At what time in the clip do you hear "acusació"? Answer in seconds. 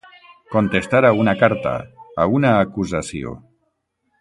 2.65-3.37